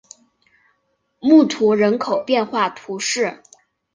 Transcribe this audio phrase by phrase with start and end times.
[1.19, 3.43] 穆图人口变化图示